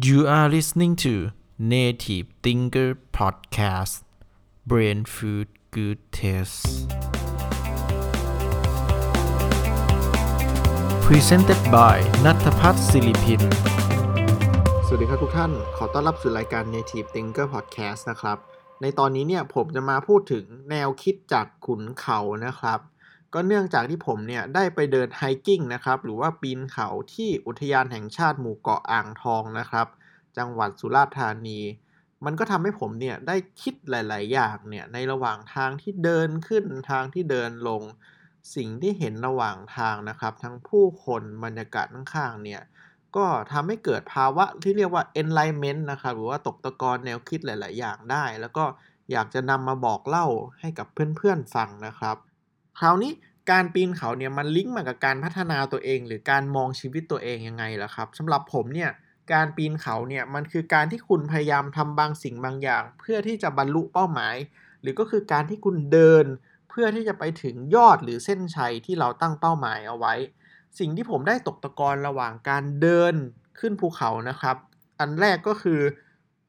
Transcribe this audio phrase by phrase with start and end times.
[0.00, 4.04] You are listening to Native Thinker Podcast
[4.64, 6.86] Brain Food Good Taste
[11.02, 13.42] Presented by นัทพัฒน์ศิริพิน
[14.86, 18.38] สวัสดีครับทุกท่าน ขอต้อนรับสู่รายการ Native Thinker Podcast นะครับ
[18.82, 22.78] ในตอนนี้เนี่ยผมจะมาพูดถึงแนวคิดจากขุนเขานะครับ
[23.34, 29.86] ก็เนื่องจากที่ผมเนี่ยได้ไปเดินไฮกิ้งนะครับหรือว่าปีนเขาที่อุทยานแห่งชาติหมู่เกาะอ่างทองนะครับ
[30.38, 31.60] จังหวัดสุราษฎร์ธานี
[32.24, 37.82] มันก็ทำให้ผมเนี่ยได้คิดหลาย ๆ อย่างเนี่ยในระหว่างทางที่เดินขึ้นทางที่เดินลง
[38.54, 42.62] สิ่งที่เห็นระหว่างทางนะครับ ทั้งผู้คนบรรยากาศข้าง ๆ เนี่ย
[43.16, 48.64] ก็ทำให้เกิดภาวะที่เรียกว่า enlightenment นะครับหรือว่าตกตะกอนแนวคิดหลาย ๆ อย่างได้ แล้วก็
[49.12, 50.26] อยากจะนำมาบอกเล่า
[50.60, 50.86] ให้กับ
[51.16, 52.16] เพื่อน ๆ ฟังนะครับ
[52.78, 53.12] คราวนี้
[53.50, 58.90] การปีนเขาเนี่ยมันลิงก์มากับการพัฒนาตัวเอง หรือการมองชีวิตตัวเองยังไงล่ะครับสำหรับผมเนี่ย
[59.32, 64.36] การปีนเขาเนี่ยมันคือการที่คุณพยายามทำบางสิ่งบางอย่าง เพื่อที่จะบรรลุเป้าหมาย
[64.80, 66.24] หรือก็คือการที่คุณเดิน
[66.70, 70.14] เพื่อที่จะไปถึงยอดหรือเส้นชัยที่เราตั้งเป้าหมายเอาไว้
[70.78, 73.14] สิ่งที่ผมได้ตกตะกอนระหว่างการเดิน
[73.58, 74.56] ขึ้นภูเขานะครับ
[74.98, 75.80] อันแรกก็คือ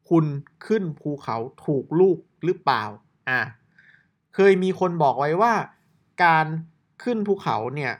[0.10, 0.26] คุณ
[0.66, 2.84] ขึ้นภูเขาถูกลูกหรือเปล่า
[3.30, 3.42] อะ
[4.36, 5.54] เคยมีคนบอกไว้ว่า
[6.24, 6.46] การ
[7.04, 7.94] ขึ้นภูเขาเนี่ย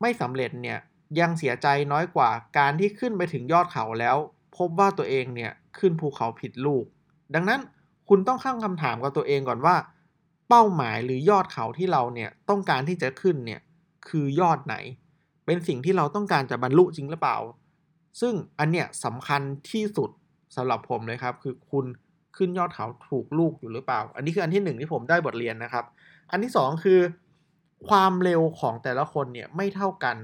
[0.00, 0.78] ไม่สำเร็จเนี่ย
[1.20, 4.16] ยังเสียใจน้อยกว่าการที่ขึ้นไปถึงยอดเขาแล้ว
[4.56, 6.84] พบว่าตัวเองเนี่ยขึ้นภูเขาผิดลูก
[7.34, 7.60] ดังนั้น
[8.08, 9.76] คุณต้องข้างคำถามกับตัวเองก่อนว่า
[10.48, 13.60] เป้าหมายหรือยอดเขาที่เราเนี่ยต้องการที่จะขึ้นเนี่ย
[14.08, 14.76] คือยอดไหน
[15.46, 17.38] เป็นสิ่งที่เราต้องการจะบรรลุจริงหรือเปล่า
[18.20, 20.10] ซึ่งอันเนี้ยสำคัญที่สุด
[20.56, 21.86] สำหรับผมเลยครับ คือคุณ
[22.36, 25.84] ขึ้นยอดเขาถูกลูกอยู่หรือเปล่า อันนี้คืออันที่หนึ่งที่ผมได้บทเรียนนะครับ
[26.30, 26.98] อันที่สองคือ
[27.88, 30.16] ความเร็วของแต่ละคนเนี่ยไม่เท่ากัน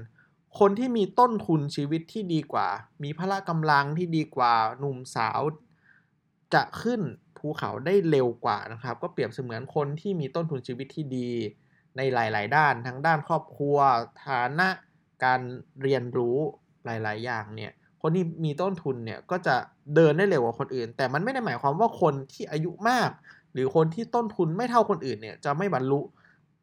[0.59, 2.67] คนที่มีต้นทุนชีวิตที่ดีกว่า
[3.03, 5.41] มีพละกำลังที่ดีกว่าหนุ่มสาว
[6.53, 7.01] จะขึ้น
[7.37, 11.29] ภูเขาได้เร็วกว่านะครับ ก็เปรียบเสมือนคนที่มีต้นทุนชีวิตที่ดี
[11.97, 13.77] ในหลาย ๆ ด้านทั้งด้านครอบครัว
[14.25, 14.69] ฐานะ
[15.23, 15.41] การ
[15.81, 16.37] เรียนรู้
[16.85, 17.71] หลาย ๆ อย่างเนี่ย
[18.01, 19.55] คนที่มีต้นทุนเนี่ยก็จะ
[19.95, 23.09] เดินได้เร็วกว่าคนอื่น แต่มันไม่ได้หมายความว่าคนที่อายุมาก
[23.53, 25.99] หรือคนที่ต้นทุนไม่เท่าคนอื่นเนี่ยจะไม่บรรลุ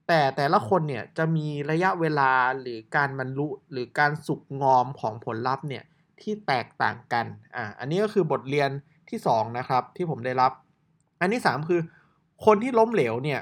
[0.08, 5.84] แต่แต่ละคนเนี่ยจะมีระยะเวลาหรือการบรรลุหรือการสุกงอมของผลลัพธ์เนี่ย
[6.20, 7.26] ที่แตกต่างกัน
[7.56, 8.70] อ่า อันนี้ก็คือบทเรียน
[9.10, 10.52] ที่ 2 นะครับ ที่ผมได้รับ
[11.20, 11.80] อันที่ 3 คือ
[12.46, 13.41] คนที่ล้มเหลวเนี่ย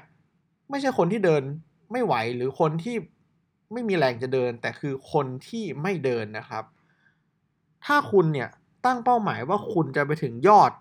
[0.71, 1.43] ไม่ใช่คนที่เดิน
[1.93, 2.97] ไม่ไหวหรือคนที่
[3.73, 6.65] ไม่มีแรงจะเดิน แต่คือคนที่ไม่เดินนะครับ
[7.85, 8.49] ถ้าคุณเนี่ย
[8.85, 10.73] ตั้งเป้าหมายว่าคุณจะไปถึงยอด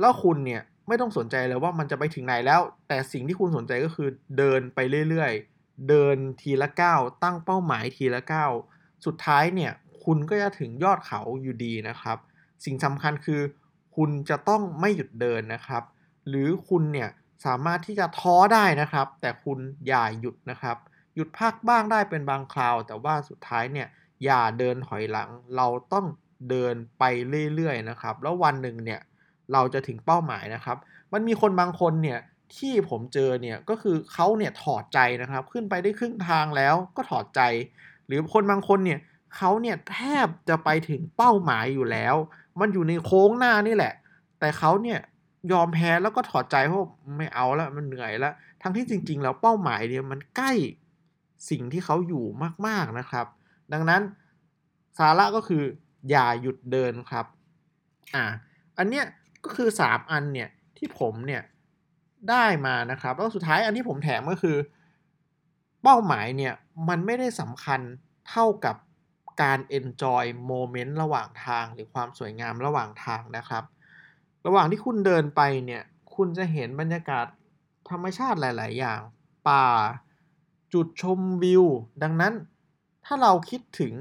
[0.00, 4.08] แล้วคุณเนี่ย ไม่ต้องสนใจเลยว่ามันจะไปถึงไหนแล้ว แต่สิ่งที่คุณสนใจก็คือ
[4.38, 4.78] เดินไป
[5.08, 8.50] เรื่อยๆ เดินทีละก้าวตั้งเป้าหมายทีละก้าว
[9.04, 9.72] สุดท้ายเนี่ย
[10.04, 12.18] คุณก็จะถึงยอดเขาอยู่ดีนะครับ
[12.64, 13.40] สิ่งสำคัญคือ
[13.96, 15.82] คุณจะต้องไม่หยุดเดินนะครับ
[16.28, 17.08] หรือคุณเนี่ย
[17.46, 20.76] สามารถที่จะท้อได้นะครับ แต่คุณอย่าหยุดนะครับ
[21.14, 23.88] หยุดพักบ้างได้เป็นบางคราว แต่ว่าสุดท้ายเนี่ย
[24.24, 26.06] อย่าเดินถอยหลัง เราต้อง
[26.50, 27.04] เดินไป
[27.54, 29.00] เรื่อยๆนะครับ แล้ววันหนึ่งเนี่ย
[29.52, 30.76] เราจะถึงเป้าหมายนะครับ
[31.12, 32.18] มันมีคนบางคนเนี่ย
[32.56, 37.40] ที่ผมเจอเนี่ยก็คือเขาเนี่ยถอดใจนะครับ ขึ้นไปได้ครึ่งทางแล้วก็ถอดใจ
[38.06, 39.00] หรือคนบางคนเนี่ย
[39.36, 42.14] เขาเนี่ยแทบจะไปถึงเป้าหมายอยู่แล้ว
[42.60, 43.94] มันอยู่ในโค้งหน้านี่แหละ
[44.40, 44.98] แต่เขาเนี่ย
[45.52, 46.80] ยอมแพ้แล้วก็ถอดใจเพราะ
[47.18, 50.52] ไม่เอาแล้วมันเหนื่อยแล้ว ทั้งที่จริง ๆ แล้วเป้าหมายเนี่ยมันใกล้
[51.50, 52.24] สิ่งที่เขาอยู่
[52.66, 53.26] มากๆนะครับ
[53.72, 54.02] ดังนั้น
[54.98, 55.62] สาระก็คือ
[56.10, 57.26] อย่าหยุดเดินครับ
[58.14, 58.24] อ่า
[58.78, 59.04] อันเนี้ย
[59.44, 61.42] ก็คือ 3 อันเนี่ยที่ผมเนี่ย
[62.30, 64.56] ได้มานะครับ แล้วสุดท้ายอันที่ผมแถมก็คือ
[65.82, 66.54] เป้าหมายเนี่ย
[66.88, 67.80] มันไม่ได้สำคัญ
[68.28, 68.76] เท่ากับ
[69.42, 73.64] การ enjoy moment ระหว่างทางหรือความสวยงามระหว่างทางนะครับ
[74.46, 75.82] ระหว่างที่คุณเดินไปเนี่ย
[76.14, 77.26] คุณจะเห็นบรรยากาศ
[77.90, 79.00] ธรรมชาติหลาย ๆ อย่าง
[79.48, 79.66] ป่า
[80.72, 81.64] จุดชมวิว
[82.02, 82.34] ดังนั้น
[83.04, 83.92] ถ้าเราคิดถึง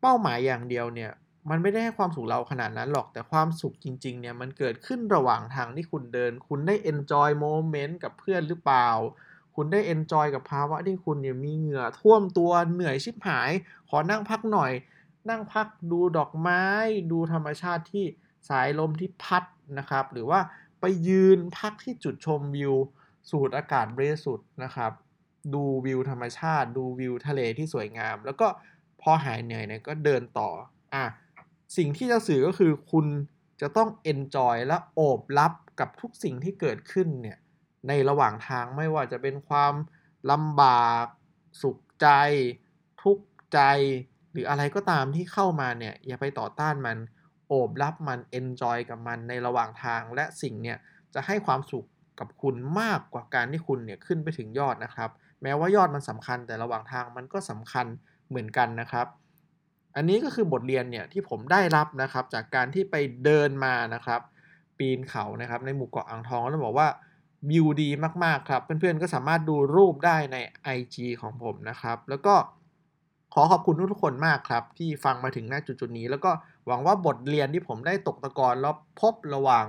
[0.00, 1.10] เป้าหมายอย่างเดียวเนี่ย
[1.50, 8.88] มันไม่ได้ให้ความสุขเราขนาดนั้นหรอกแต่ความสุขจริง ๆ เนี่ยมันเกิดขึ้นระหว่างทางที่คุณเดิน คุณได้ enjoy moment กับเพื่อนหรือเปล่า
[9.54, 13.50] คุณได้ enjoy กับภาวะที่คุณเนี่ยมีเหงื่อท่วมตัวเหนื่อยชิบหาย
[13.88, 14.72] ขอนั่งพักหน่อย
[15.30, 16.64] นั่งพักดูดอกไม้
[17.12, 18.04] ดูธรรมชาติที่
[18.48, 19.44] สายลมที่พัด
[19.78, 20.40] นะครับ หรือว่า
[20.80, 22.74] ไปยืนพักที่จุดชมวิว
[23.30, 24.92] สูดอากาศบริสุทธิ์นะครับ
[25.54, 28.46] ดูวิวธรรมชาติ ดูวิวทะเลที่สวยงาม แล้วก็
[29.00, 30.48] พอหายเหนื่อยเนี่ยก็เดินต่อ
[30.94, 31.04] อะ
[31.76, 33.06] สิ่งที่จะสื่อก็คือคุณ
[33.60, 37.38] จะต้อง enjoy และโอบรับกับทุกสิ่งที่เกิดขึ้นเนี่ย
[37.88, 39.74] ในระหว่างทางไม่ว่าจะเป็นความ
[40.30, 41.06] ลำบาก
[41.62, 42.08] สุขใจ
[43.02, 43.60] ทุกข์ใจ
[44.32, 46.98] หรืออะไรก็ตามที่เข้ามาเนี่ยอย่าไปต่อต้านมัน
[47.48, 50.78] โอบรับมันเอนจอยกับมันในระหว่างทางและสิ่งเนี่ย
[51.14, 51.86] จะให้ความสุข
[52.20, 55.10] กับคุณมากกว่าการที่คุณเนี่ยขึ้นไปถึงยอดนะครับ
[55.42, 57.86] แม้ว่ายอดมันสำคัญแต่ระหว่างทางมันก็สำคัญ
[58.28, 59.06] เหมือนกันนะครับ
[59.96, 64.20] อันนี้ก็คือบทเรียนเนี่ยที่ผมได้รับนะครับจากการที่ไปเดินมานะครับ
[64.78, 66.88] ปีนเขานะครับในหมู่เกาะอ่างทองแล้วบอกว่า
[67.50, 67.88] วิวดี
[68.24, 70.36] มากๆครับ เพื่อนๆก็สามารถดูรูปได้ใน
[70.76, 72.34] IG ของผมนะครับ แล้วก็
[73.34, 76.30] ขอขอบคุณทุกๆคนมากครับ ที่ฟังมาถึงหน้าจุดๆนี้ แล้วก็
[76.66, 79.64] หวังว่าบทเรียนที่ผมได้ตกตะกอนแล้วพบระหว่าง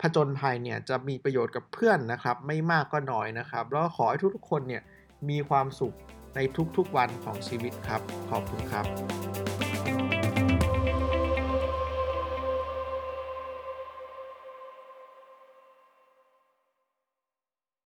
[0.00, 4.82] ผจญภัยเนี่ยจะมีประโยชน์กับเพื่อนนะครับ ไม่มากก็น้อยนะครับ แล้วขอให้ทุกๆคนเนี่ย
[5.28, 5.94] มีความสุข
[6.34, 6.40] ใน
[6.76, 8.00] ทุกๆวันของชีวิตครับ
[8.30, 8.86] ขอบคุณครับ